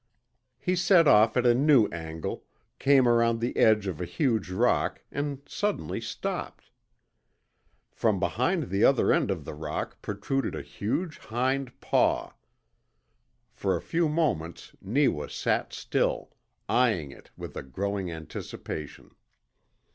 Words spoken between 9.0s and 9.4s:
end